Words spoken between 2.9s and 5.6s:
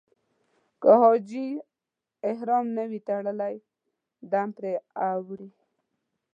تړلی دم پرې اوړي.